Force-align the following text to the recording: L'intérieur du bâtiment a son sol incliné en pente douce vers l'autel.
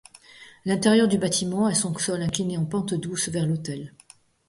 L'intérieur 0.65 1.07
du 1.07 1.19
bâtiment 1.19 1.67
a 1.67 1.75
son 1.75 1.95
sol 1.99 2.23
incliné 2.23 2.57
en 2.57 2.65
pente 2.65 2.95
douce 2.95 3.29
vers 3.29 3.45
l'autel. 3.45 3.93